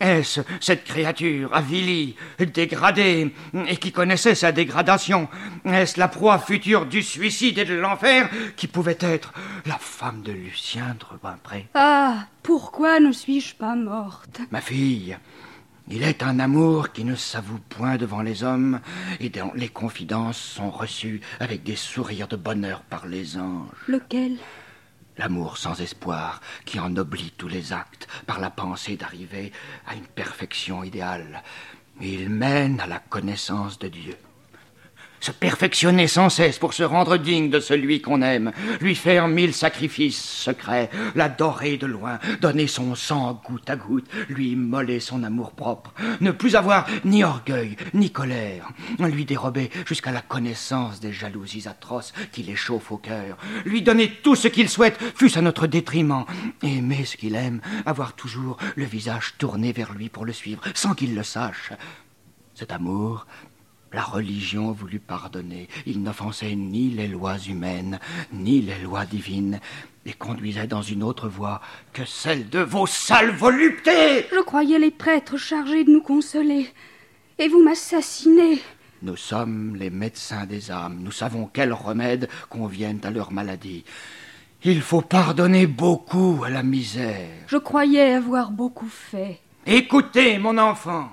Est-ce 0.04 0.42
cette 0.60 0.84
créature 0.84 1.54
avilie, 1.56 2.16
dégradée, 2.40 3.34
et 3.68 3.78
qui 3.78 3.92
connaissait 3.92 4.36
sa 4.36 4.52
dégradation 4.52 5.30
Est-ce 5.66 5.98
la 5.98 6.10
proie 6.10 6.40
future 6.40 6.86
du 6.86 7.02
suicide 7.02 7.58
et 7.58 7.66
de 7.66 7.74
l'enfer 7.74 8.30
qui 8.58 8.68
pouvait 8.68 8.98
être 9.00 9.34
la 9.66 9.78
femme 9.80 10.22
de 10.22 10.34
Lucien 10.34 10.96
de 11.00 11.06
Rubempré 11.06 11.68
Ah, 11.74 12.28
pourquoi 12.44 13.00
ne 13.00 13.12
suis-je 13.12 13.56
pas 13.56 13.76
morte? 13.76 14.42
Ma 14.52 14.62
fille, 14.62 15.18
il 15.90 16.04
est 16.04 16.22
un 16.22 16.40
amour 16.40 16.92
qui 16.92 17.06
ne 17.06 17.16
s'avoue 17.16 17.60
point 17.70 17.98
devant 17.98 18.22
les 18.22 18.44
hommes 18.44 18.82
et 19.20 19.30
dont 19.30 19.52
les 19.56 19.70
confidences 19.70 20.38
sont 20.38 20.70
reçues 20.70 21.22
avec 21.40 21.64
des 21.64 21.76
sourires 21.76 22.28
de 22.28 22.36
bonheur 22.36 22.82
par 22.82 23.08
les 23.08 23.38
anges. 23.38 23.70
Lequel? 23.88 24.38
L'amour 25.18 25.58
sans 25.58 25.80
espoir 25.82 26.42
qui 26.66 26.80
ennoblit 26.80 27.34
tous 27.38 27.48
les 27.48 27.72
actes 27.72 28.08
par 28.26 28.40
la 28.40 28.50
pensée 28.50 28.98
d'arriver 28.98 29.52
à 29.86 29.96
une 29.96 30.08
perfection 30.08 30.84
idéale. 30.84 31.44
Il 32.02 32.30
mène 32.30 32.80
à 32.80 32.88
la 32.88 33.00
connaissance 33.00 33.78
de 33.78 33.88
Dieu 33.88 34.18
se 35.24 35.32
perfectionner 35.32 36.08
sans 36.08 36.28
cesse 36.28 36.60
pour 36.60 36.74
se 36.74 36.84
rendre 36.84 37.16
digne 37.16 37.50
de 37.50 37.62
celui 37.62 38.02
qu'on 38.02 38.22
aime, 38.22 38.52
lui 38.82 38.94
faire 38.94 39.30
mille 39.30 39.54
sacrifices 39.54 40.22
secrets, 40.22 40.90
l'adorer 41.16 41.78
de 41.78 41.86
loin, 41.86 42.20
donner 42.42 42.68
son 42.68 42.94
sang 42.94 43.42
goutte 43.46 43.70
à 43.70 43.78
goutte, 43.78 44.10
lui 44.28 44.52
immoler 44.52 45.00
son 45.00 45.24
amour-propre, 45.24 45.94
ne 46.20 46.32
plus 46.32 46.58
avoir 46.58 46.86
ni 47.06 47.24
orgueil, 47.24 47.78
ni 47.94 48.12
colère, 48.12 48.70
lui 49.00 49.24
dérober 49.24 49.70
jusqu'à 49.88 50.12
la 50.12 50.20
connaissance 50.20 51.00
des 51.00 51.14
jalousies 51.14 51.70
atroces 51.70 52.12
qui 52.34 52.44
l'échauffent 52.44 52.92
au 52.92 52.98
cœur, 52.98 53.38
lui 53.64 53.82
donner 53.82 54.12
tout 54.24 54.36
ce 54.36 54.50
qu'il 54.50 54.68
souhaite, 54.68 55.00
fût-ce 55.16 55.40
à 55.40 55.42
notre 55.42 55.68
détriment, 55.68 56.26
aimer 56.64 57.06
ce 57.06 57.16
qu'il 57.16 57.36
aime, 57.36 57.62
avoir 57.86 58.12
toujours 58.12 58.58
le 58.76 58.84
visage 58.84 59.36
tourné 59.38 59.72
vers 59.72 59.94
lui 59.94 60.10
pour 60.10 60.26
le 60.26 60.34
suivre, 60.34 60.64
sans 60.74 60.96
qu'il 60.96 61.16
le 61.16 61.24
sache. 61.24 61.72
Cet 62.56 62.74
amour 62.74 63.26
la 63.94 64.04
religion 64.04 64.72
voulut 64.72 65.00
pardonner. 65.00 65.70
Il 65.86 66.02
n'offensait 66.02 66.56
ni 66.56 66.90
les 66.90 67.08
lois 67.08 67.38
humaines, 67.38 68.00
ni 68.34 68.62
les 68.62 68.80
lois 68.80 69.06
divines, 69.06 69.60
et 70.06 70.14
conduisait 70.14 70.68
dans 70.68 70.82
une 70.82 71.04
autre 71.04 71.30
voie 71.30 71.62
que 71.94 72.04
celle 72.06 72.50
de 72.50 72.60
vos 72.60 72.88
sales 72.88 73.32
voluptés. 73.32 74.26
Je 74.32 74.44
croyais 74.44 74.80
les 74.80 74.92
prêtres 74.92 75.38
chargés 75.38 75.84
de 75.84 75.92
nous 75.92 76.02
consoler, 76.02 76.68
et 77.40 77.48
vous 77.48 77.64
m'assassinez. 77.64 78.60
Nous 79.02 79.18
sommes 79.18 79.76
les 79.76 79.90
médecins 79.90 80.46
des 80.46 80.72
âmes. 80.72 81.00
Nous 81.02 81.12
savons 81.12 81.50
quels 81.52 81.74
remèdes 81.74 82.30
conviennent 82.50 83.02
à 83.04 83.12
leur 83.12 83.32
maladie. 83.32 83.84
Il 84.64 84.82
faut 84.82 85.02
pardonner 85.02 85.68
beaucoup 85.68 86.44
à 86.46 86.50
la 86.50 86.64
misère. 86.64 87.28
Je 87.48 87.58
croyais 87.58 88.14
avoir 88.14 88.52
beaucoup 88.52 88.88
fait. 88.88 89.42
Écoutez, 89.66 90.38
mon 90.40 90.58
enfant. 90.58 91.10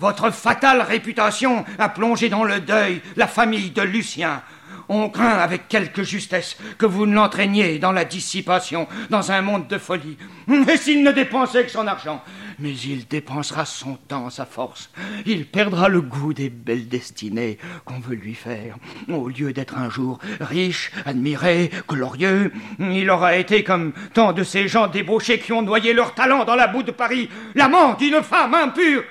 Votre 0.00 0.30
fatale 0.30 0.82
réputation 0.82 1.64
a 1.78 1.88
plongé 1.88 2.28
dans 2.28 2.44
le 2.44 2.60
deuil 2.60 3.00
la 3.16 3.28
famille 3.28 3.70
de 3.70 3.82
Lucien. 3.82 4.42
On 4.88 5.08
craint 5.08 5.38
avec 5.38 5.68
quelque 5.68 6.02
justesse 6.02 6.58
que 6.78 6.84
vous 6.84 7.06
ne 7.06 7.14
l'entraîniez 7.14 7.78
dans 7.78 7.92
la 7.92 8.04
dissipation, 8.04 8.86
dans 9.08 9.30
un 9.30 9.40
monde 9.40 9.66
de 9.68 9.78
folie. 9.78 10.18
Mais 10.46 10.76
s'il 10.76 11.02
ne 11.02 11.12
dépensait 11.12 11.64
que 11.64 11.70
son 11.70 11.86
argent, 11.86 12.22
mais 12.58 12.72
il 12.72 13.08
dépensera 13.08 13.64
son 13.64 13.96
temps, 13.96 14.30
sa 14.30 14.46
force. 14.46 14.90
Il 15.26 15.46
perdra 15.46 15.88
le 15.88 16.00
goût 16.00 16.32
des 16.32 16.50
belles 16.50 16.88
destinées 16.88 17.58
qu'on 17.84 17.98
veut 17.98 18.14
lui 18.14 18.34
faire. 18.34 18.76
Au 19.08 19.28
lieu 19.28 19.52
d'être 19.52 19.76
un 19.76 19.90
jour 19.90 20.18
riche, 20.40 20.92
admiré, 21.04 21.70
glorieux, 21.88 22.52
il 22.78 23.10
aura 23.10 23.36
été 23.36 23.64
comme 23.64 23.92
tant 24.12 24.32
de 24.32 24.44
ces 24.44 24.68
gens 24.68 24.86
débauchés 24.86 25.40
qui 25.40 25.52
ont 25.52 25.62
noyé 25.62 25.92
leur 25.94 26.14
talent 26.14 26.44
dans 26.44 26.54
la 26.54 26.68
boue 26.68 26.82
de 26.82 26.92
Paris, 26.92 27.28
l'amant 27.54 27.94
d'une 27.94 28.22
femme 28.22 28.54
impure 28.54 29.02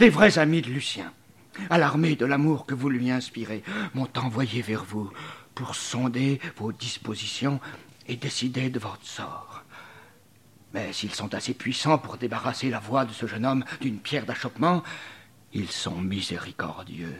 les 0.00 0.10
vrais 0.10 0.38
amis 0.38 0.62
de 0.62 0.70
Lucien, 0.70 1.12
alarmés 1.70 2.14
de 2.14 2.24
l'amour 2.24 2.66
que 2.66 2.74
vous 2.74 2.88
lui 2.88 3.10
inspirez, 3.10 3.64
m'ont 3.94 4.08
envoyé 4.16 4.62
vers 4.62 4.84
vous 4.84 5.10
pour 5.54 5.74
sonder 5.74 6.40
vos 6.56 6.72
dispositions 6.72 7.60
et 8.06 8.16
décider 8.16 8.70
de 8.70 8.78
votre 8.78 9.04
sort. 9.04 9.64
Mais 10.72 10.92
s'ils 10.92 11.14
sont 11.14 11.34
assez 11.34 11.54
puissants 11.54 11.98
pour 11.98 12.16
débarrasser 12.16 12.70
la 12.70 12.78
voix 12.78 13.04
de 13.04 13.12
ce 13.12 13.26
jeune 13.26 13.44
homme 13.44 13.64
d'une 13.80 13.98
pierre 13.98 14.24
d'achoppement, 14.24 14.84
ils 15.52 15.70
sont 15.70 16.00
miséricordieux. 16.00 17.16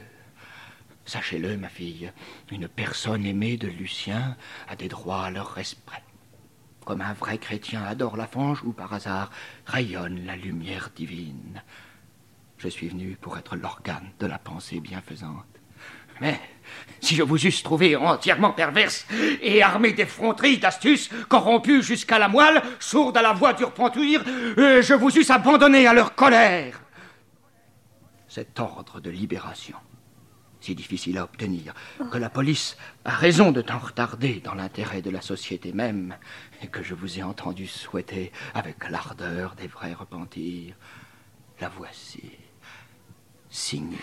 Sachez-le, 1.05 1.57
ma 1.57 1.69
fille, 1.69 2.13
une 2.53 2.69
personne 2.69 3.27
aimée 3.27 3.57
de 3.57 3.69
Lucien 3.69 4.37
a 4.69 4.77
des 4.77 4.89
droits 4.89 5.25
à 5.25 5.31
leur 5.31 5.53
respect. 5.53 6.05
Comme 6.85 7.01
un 7.01 7.15
vrai 7.15 7.39
chrétien 7.39 7.83
adore 7.83 8.17
la 8.17 8.27
fange 8.27 8.63
où 8.63 8.73
par 8.73 8.93
hasard 8.93 9.31
rayonne 9.67 10.25
la 10.27 10.37
lumière 10.37 10.91
divine. 10.95 11.63
Je 12.59 12.69
suis 12.69 12.89
venu 12.89 13.17
pour 13.21 13.39
être 13.39 13.55
l'organe 13.55 14.11
de 14.19 14.27
la 14.27 14.39
pensée 14.39 14.81
bienfaisante. 14.81 15.47
Mais 16.21 16.41
si 17.01 17.15
je 17.15 17.23
vous 17.23 17.47
eusse 17.47 17.63
trouvé 17.63 17.95
entièrement 17.95 18.51
perverse 18.51 19.07
et 19.41 19.63
armé 19.63 19.93
d'effronteries, 19.93 20.59
d'astuces, 20.59 21.11
corrompu 21.29 21.83
jusqu'à 21.83 22.19
la 22.19 22.29
moelle, 22.29 22.61
sourde 22.81 23.17
à 23.17 23.23
la 23.23 23.33
voix 23.33 23.53
du 23.53 23.65
repentir, 23.65 24.25
euh, 24.27 24.83
je 24.83 24.95
vous 24.95 25.17
eusse 25.17 25.31
abandonné 25.31 25.87
à 25.87 25.95
leur 25.95 26.17
colère. 26.17 26.83
Cet 28.27 28.59
ordre 28.59 28.99
de 28.99 29.11
libération, 29.11 29.77
si 30.61 30.75
difficile 30.75 31.19
à 31.19 31.25
obtenir, 31.25 31.75
que 32.11 32.19
la 32.19 32.29
police 32.29 32.77
a 33.05 33.15
raison 33.15 33.53
de 33.53 33.63
tant 33.63 33.79
retarder 33.79 34.41
dans 34.45 34.55
l'intérêt 34.55 35.01
de 35.01 35.11
la 35.11 35.21
société 35.21 35.73
même, 35.73 36.17
et 36.61 36.67
que 36.67 36.83
je 36.83 36.95
vous 36.95 37.21
ai 37.21 37.23
entendu 37.23 37.69
souhaiter 37.69 38.33
avec 38.55 38.91
l'ardeur 38.91 39.55
des 39.55 39.69
vrais 39.69 39.95
repentirs, 39.95 40.75
la 41.61 41.69
voici 41.69 42.33
signé. 43.51 43.99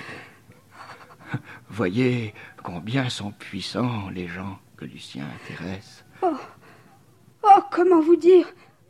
Voyez 1.70 2.34
combien 2.64 3.10
sont 3.10 3.32
puissants 3.32 4.10
les 4.10 4.28
gens 4.28 4.60
que 4.78 4.86
Lucien 4.86 5.26
intéresse. 5.36 6.06
Oh, 6.22 6.36
oh, 7.44 7.60
comment 7.72 8.02
vous 8.02 8.16
dire 8.16 8.46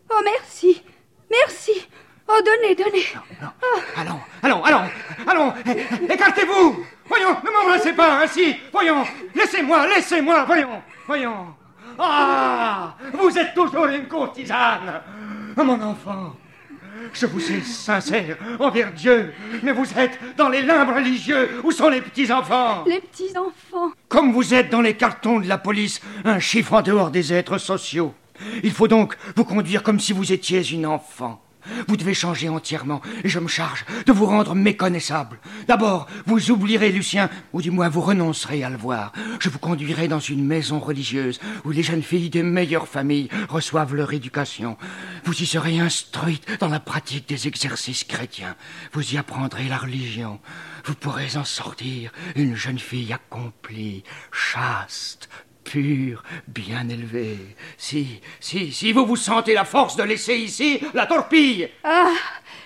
Oh, 0.09 0.21
merci, 0.23 0.83
merci. 1.29 1.87
Oh, 2.27 2.39
donnez, 2.43 2.75
donnez. 2.75 3.05
Oh. 3.43 3.79
Allons, 3.95 4.19
allons, 4.41 4.63
allons, 4.63 4.89
allons, 5.27 5.53
écartez-vous. 6.09 6.85
Voyons, 7.07 7.35
ne 7.43 7.51
m'embrassez 7.51 7.93
pas 7.93 8.23
ainsi. 8.23 8.55
Voyons, 8.71 9.03
laissez-moi, 9.35 9.87
laissez-moi, 9.87 10.45
voyons, 10.45 10.81
voyons. 11.05 11.55
Ah, 11.99 12.95
vous 13.13 13.37
êtes 13.37 13.53
toujours 13.53 13.85
une 13.85 14.07
courtisane. 14.07 15.01
Mon 15.55 15.79
enfant, 15.81 16.35
je 17.13 17.25
vous 17.25 17.39
sais 17.39 17.61
sincère 17.61 18.37
envers 18.59 18.91
Dieu, 18.91 19.33
mais 19.63 19.71
vous 19.71 19.85
êtes 19.97 20.19
dans 20.37 20.49
les 20.49 20.61
limbes 20.61 20.93
religieux. 20.95 21.61
Où 21.63 21.71
sont 21.71 21.89
les 21.89 22.01
petits-enfants? 22.01 22.83
Les 22.85 22.99
petits-enfants 23.01 23.91
Comme 24.07 24.33
vous 24.33 24.53
êtes 24.53 24.69
dans 24.69 24.81
les 24.81 24.95
cartons 24.95 25.39
de 25.39 25.47
la 25.47 25.57
police, 25.57 26.01
un 26.23 26.39
chiffre 26.39 26.73
en 26.73 26.81
dehors 26.81 27.11
des 27.11 27.33
êtres 27.33 27.57
sociaux. 27.57 28.13
Il 28.63 28.71
faut 28.71 28.87
donc 28.87 29.15
vous 29.35 29.45
conduire 29.45 29.83
comme 29.83 29.99
si 29.99 30.13
vous 30.13 30.33
étiez 30.33 30.61
une 30.71 30.85
enfant. 30.85 31.41
Vous 31.87 31.97
devez 31.97 32.13
changer 32.13 32.49
entièrement, 32.49 33.01
et 33.23 33.29
je 33.29 33.39
me 33.39 33.47
charge 33.47 33.85
de 34.05 34.11
vous 34.11 34.25
rendre 34.25 34.55
méconnaissable. 34.55 35.39
D'abord, 35.67 36.07
vous 36.25 36.51
oublierez 36.51 36.91
Lucien, 36.91 37.29
ou 37.53 37.61
du 37.61 37.71
moins 37.71 37.89
vous 37.89 38.01
renoncerez 38.01 38.63
à 38.63 38.69
le 38.69 38.77
voir. 38.77 39.13
Je 39.39 39.49
vous 39.49 39.59
conduirai 39.59 40.07
dans 40.07 40.19
une 40.19 40.45
maison 40.45 40.79
religieuse 40.79 41.39
où 41.63 41.71
les 41.71 41.83
jeunes 41.83 42.03
filles 42.03 42.29
des 42.29 42.43
meilleures 42.43 42.87
familles 42.87 43.29
reçoivent 43.49 43.95
leur 43.95 44.13
éducation. 44.13 44.77
Vous 45.23 45.41
y 45.41 45.45
serez 45.45 45.79
instruite 45.79 46.47
dans 46.59 46.67
la 46.69 46.79
pratique 46.79 47.27
des 47.27 47.47
exercices 47.47 48.03
chrétiens. 48.03 48.55
Vous 48.93 49.13
y 49.13 49.17
apprendrez 49.17 49.67
la 49.67 49.77
religion. 49.77 50.39
Vous 50.85 50.95
pourrez 50.95 51.35
en 51.35 51.43
sortir 51.43 52.11
une 52.35 52.55
jeune 52.55 52.79
fille 52.79 53.11
accomplie, 53.11 54.03
chaste, 54.31 55.29
pur, 55.65 56.23
bien 56.47 56.87
élevé. 56.87 57.37
Si, 57.77 58.21
si, 58.39 58.71
si 58.71 58.93
vous 58.93 59.05
vous 59.05 59.17
sentez 59.17 59.53
la 59.53 59.65
force 59.65 59.97
de 59.97 60.03
laisser 60.03 60.35
ici 60.35 60.79
la 60.93 61.05
torpille. 61.07 61.67
Ah 61.83 62.13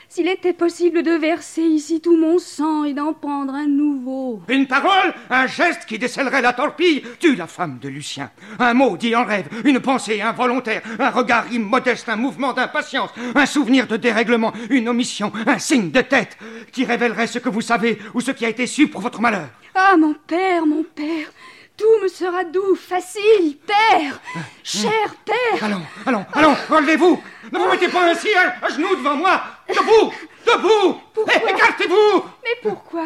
S'il 0.10 0.28
était 0.28 0.54
possible 0.54 1.02
de 1.04 1.12
verser 1.12 1.62
ici 1.62 2.02
tout 2.02 2.18
mon 2.18 2.40
sang 2.40 2.84
et 2.84 2.94
d'en 2.94 3.14
prendre 3.14 3.54
un 3.54 3.68
nouveau. 3.68 4.42
Une 4.50 4.68
parole, 4.68 5.14
un 5.30 5.48
geste 5.48 5.86
qui 5.86 5.98
décèlerait 5.98 6.42
la 6.42 6.54
torpille, 6.54 7.04
tue 7.20 7.36
la 7.36 7.48
femme 7.48 7.80
de 7.80 7.90
Lucien. 7.90 8.32
Un 8.60 8.74
mot 8.74 8.98
dit 8.98 9.16
en 9.16 9.24
rêve, 9.24 9.48
une 9.66 9.80
pensée 9.80 10.22
involontaire, 10.22 10.82
un 11.00 11.10
regard 11.12 11.52
immodeste, 11.52 12.10
un 12.10 12.16
mouvement 12.16 12.54
d'impatience, 12.54 13.12
un 13.36 13.46
souvenir 13.46 13.88
de 13.88 13.98
dérèglement, 13.98 14.52
une 14.70 14.90
omission, 14.90 15.32
un 15.46 15.60
signe 15.60 15.92
de 15.92 16.02
tête, 16.02 16.38
qui 16.72 16.86
révélerait 16.86 17.28
ce 17.28 17.40
que 17.40 17.50
vous 17.50 17.62
savez 17.62 17.98
ou 18.14 18.20
ce 18.22 18.32
qui 18.32 18.46
a 18.46 18.50
été 18.50 18.68
su 18.68 18.88
pour 18.88 19.02
votre 19.02 19.22
malheur. 19.22 19.50
Ah, 19.76 19.96
mon 19.96 20.16
père, 20.28 20.66
mon 20.66 20.84
père 20.84 21.32
tout 21.80 22.04
me 22.04 22.10
sera 22.10 22.44
doux, 22.44 22.76
facile, 22.76 23.58
père, 23.66 24.20
cher 24.64 25.16
père. 25.24 25.64
Allons, 25.64 25.82
allons, 26.06 26.26
allons, 26.34 26.56
relevez-vous. 26.70 27.24
Ne 27.54 27.58
vous 27.58 27.70
mettez 27.70 27.88
pas 27.88 28.12
ainsi 28.12 28.28
à, 28.36 28.68
genoux 28.70 28.96
devant 28.98 29.16
moi. 29.16 29.42
Debout, 29.70 30.14
debout. 30.46 31.00
Eh, 31.28 31.50
écartez-vous. 31.50 32.24
Mais 32.44 32.70
pourquoi? 32.70 33.06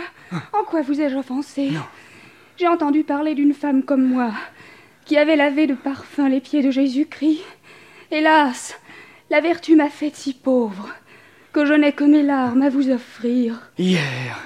En 0.51 0.63
quoi 0.63 0.81
vous 0.81 0.99
ai-je 0.99 1.15
offensé? 1.15 1.71
J'ai 2.57 2.67
entendu 2.67 3.03
parler 3.03 3.35
d'une 3.35 3.53
femme 3.53 3.83
comme 3.83 4.03
moi, 4.03 4.31
qui 5.05 5.17
avait 5.17 5.35
lavé 5.35 5.67
de 5.67 5.75
parfum 5.75 6.27
les 6.27 6.41
pieds 6.41 6.63
de 6.63 6.71
Jésus-Christ. 6.71 7.43
Hélas, 8.09 8.79
la 9.29 9.39
vertu 9.39 9.75
m'a 9.75 9.89
faite 9.89 10.15
si 10.15 10.33
pauvre 10.33 10.89
que 11.53 11.65
je 11.65 11.73
n'ai 11.73 11.91
que 11.91 12.03
mes 12.03 12.23
larmes 12.23 12.63
à 12.63 12.69
vous 12.69 12.89
offrir. 12.89 13.69
Hier, 13.77 14.39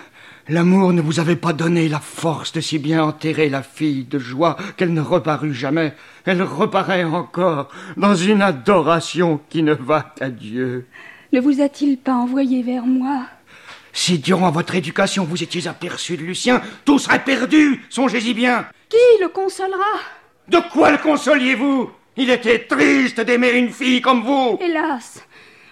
L'amour 0.50 0.94
ne 0.94 1.02
vous 1.02 1.20
avait 1.20 1.36
pas 1.36 1.52
donné 1.52 1.90
la 1.90 2.00
force 2.00 2.54
de 2.54 2.62
si 2.62 2.80
bien 2.80 3.04
enterrer 3.04 3.50
la 3.50 3.62
fille 3.62 4.06
de 4.06 4.18
joie 4.18 4.56
qu'elle 4.78 4.94
ne 4.94 5.02
reparut 5.02 5.54
jamais. 5.54 5.94
Elle 6.26 6.42
reparaît 6.42 7.04
encore 7.04 7.68
dans 7.98 8.16
une 8.16 8.42
adoration 8.42 9.42
qui 9.50 9.62
ne 9.62 9.74
va 9.74 10.14
qu'à 10.16 10.30
Dieu. 10.30 10.88
Ne 11.34 11.42
vous 11.42 11.60
a-t-il 11.60 11.98
pas 11.98 12.14
envoyé 12.14 12.64
vers 12.64 12.86
moi? 12.86 13.26
Si 13.92 14.20
durant 14.20 14.50
votre 14.50 14.76
éducation 14.76 15.26
vous 15.26 15.44
étiez 15.44 15.68
aperçu 15.68 16.16
de 16.16 16.24
Lucien, 16.24 16.62
tout 16.86 17.00
serait 17.00 17.26
perdu, 17.26 17.82
songez-y 17.90 18.34
bien. 18.34 18.68
Qui 18.88 19.22
le 19.22 19.28
consolera? 19.28 20.00
De 20.48 20.60
quoi 20.72 20.92
le 20.92 20.98
consoliez-vous? 20.98 21.90
Il 22.16 22.30
était 22.30 22.60
triste 22.60 23.20
d'aimer 23.20 23.52
une 23.52 23.72
fille 23.72 24.00
comme 24.00 24.24
vous. 24.24 24.58
Hélas, 24.62 25.26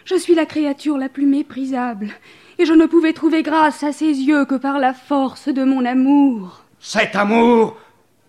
je 0.04 0.16
suis 0.16 0.36
la 0.36 0.46
créature 0.46 0.98
la 0.98 1.08
plus 1.08 1.26
méprisable 1.26 2.10
et 2.58 2.66
je 2.66 2.74
ne 2.74 2.86
pouvais 2.86 3.14
trouver 3.14 3.44
grâce 3.44 3.84
à 3.84 3.92
ses 3.92 4.06
yeux 4.06 4.46
que 4.46 4.56
par 4.56 4.80
la 4.80 4.94
force 4.94 5.50
de 5.50 5.64
mon 5.64 5.86
amour. 5.86 6.64
Cet 6.80 7.16
amour 7.16 7.78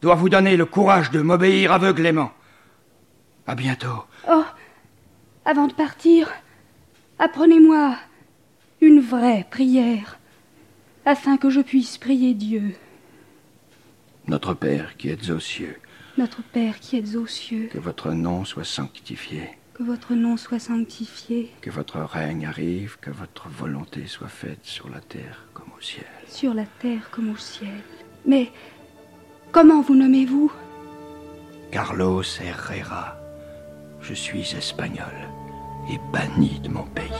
doit 0.03 0.15
vous 0.15 0.29
donner 0.29 0.57
le 0.57 0.67
courage 0.67 1.11
de 1.11 1.21
m'obéir 1.21 1.73
aveuglément. 1.73 2.31
À 3.47 3.55
bientôt. 3.55 4.05
Oh, 4.29 4.45
avant 5.45 5.69
de 5.69 5.73
partir, 5.73 6.33
apprenez-moi 7.19 7.97
une 8.81 9.01
vraie 9.01 9.47
prière, 9.51 10.19
afin 11.05 11.37
que 11.37 11.51
je 11.51 11.61
puisse 11.61 11.99
prier 11.99 12.35
Dieu. 12.35 12.75
Notre 14.27 14.55
Père 14.55 14.97
qui 14.97 15.09
êtes 15.09 15.31
aux 15.31 15.41
cieux. 15.41 15.77
Notre 16.19 16.43
Père 16.43 16.81
qui 16.81 16.97
êtes 16.97 17.15
aux 17.15 17.27
cieux. 17.27 17.69
Que 17.73 17.79
votre 17.79 18.11
nom 18.11 18.45
soit 18.45 18.65
sanctifié 18.65 19.51
que 19.77 19.83
votre 19.83 20.15
nom 20.15 20.39
soit 20.39 20.59
sanctifié. 20.59 21.53
Que 21.61 21.69
votre 21.69 21.99
règne 21.99 22.47
arrive, 22.47 22.97
que 22.99 23.11
votre 23.11 23.51
volonté 23.51 24.07
soit 24.07 24.29
faite 24.29 24.61
sur 24.63 24.89
la 24.89 25.01
terre 25.01 25.45
comme 25.53 25.69
au 25.77 25.83
ciel. 25.83 26.07
Sur 26.27 26.55
la 26.55 26.65
terre 26.65 27.11
comme 27.11 27.31
au 27.31 27.37
ciel. 27.37 27.83
Mais 28.25 28.51
comment 29.53 29.83
vous 29.83 29.95
nommez-vous? 29.95 30.51
Carlos 31.71 32.23
Herrera. 32.41 33.19
Je 34.01 34.15
suis 34.15 34.55
espagnol 34.57 35.15
et 35.91 35.99
banni 36.11 36.59
de 36.61 36.71
mon 36.71 36.85
pays. 36.85 37.13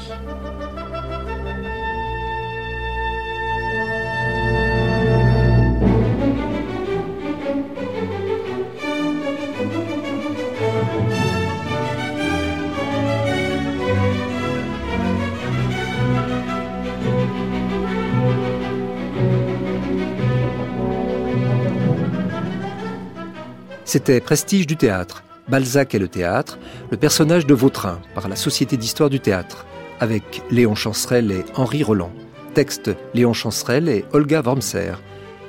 C'était 23.87 24.21
Prestige 24.21 24.67
du 24.67 24.77
théâtre, 24.77 25.23
Balzac 25.49 25.95
et 25.95 26.01
le 26.01 26.09
théâtre, 26.09 26.59
le 26.91 26.97
personnage 26.97 27.47
de 27.47 27.55
Vautrin 27.55 28.01
par 28.17 28.29
la 28.29 28.35
Société 28.35 28.77
d'histoire 28.77 29.11
du 29.11 29.21
théâtre, 29.21 29.65
avec 30.01 30.43
Léon 30.51 30.75
Chancerelle 30.75 31.31
et 31.31 31.45
Henri 31.55 31.85
Roland. 31.85 32.11
Texte 32.53 32.91
Léon 33.15 33.33
Chancerelle 33.33 33.89
et 33.89 34.05
Olga 34.13 34.43
Wormser. 34.43 34.95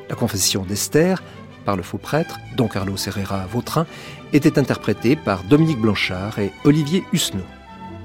La 0.08 0.16
confession 0.16 0.64
d'Esther, 0.66 1.24
par 1.66 1.78
le 1.78 1.82
faux 1.82 1.98
prêtre, 1.98 2.38
Don 2.56 2.68
Carlos 2.68 2.96
Herrera 3.08 3.48
Vautrin, 3.48 3.88
était 4.34 4.60
interprétée 4.60 5.16
par 5.16 5.44
Dominique 5.44 5.82
Blanchard 5.82 6.38
et 6.38 6.52
Olivier 6.64 7.04
Husneau. 7.14 7.42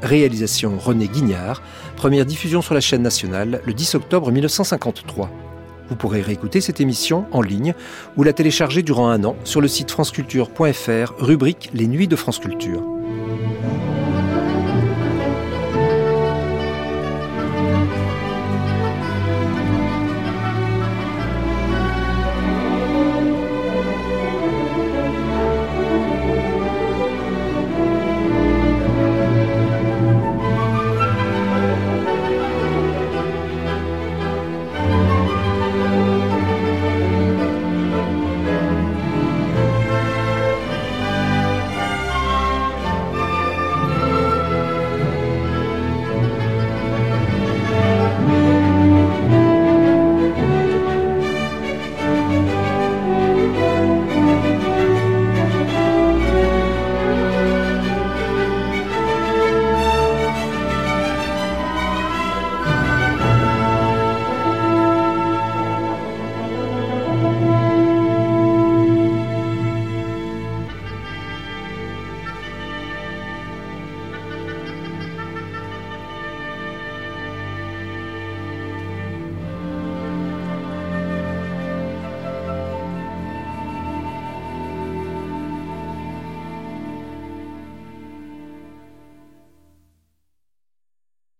Réalisation 0.00 0.78
René 0.78 1.08
Guignard, 1.08 1.60
première 1.96 2.24
diffusion 2.24 2.62
sur 2.62 2.72
la 2.72 2.80
chaîne 2.80 3.02
nationale 3.02 3.60
le 3.66 3.74
10 3.74 3.96
octobre 3.96 4.32
1953. 4.32 5.30
Vous 5.88 5.96
pourrez 5.96 6.20
réécouter 6.20 6.60
cette 6.60 6.80
émission 6.80 7.26
en 7.32 7.42
ligne 7.42 7.74
ou 8.16 8.22
la 8.22 8.32
télécharger 8.32 8.82
durant 8.82 9.08
un 9.08 9.24
an 9.24 9.36
sur 9.44 9.60
le 9.60 9.68
site 9.68 9.90
franceculture.fr, 9.90 11.14
rubrique 11.18 11.70
Les 11.74 11.86
Nuits 11.86 12.08
de 12.08 12.16
France 12.16 12.38
Culture. 12.38 12.91